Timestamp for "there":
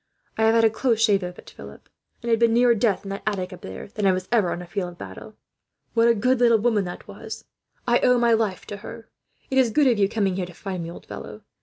3.61-3.87